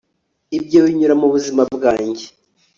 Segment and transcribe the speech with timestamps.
[0.57, 2.25] ibyo binyura mu buzima bwanjye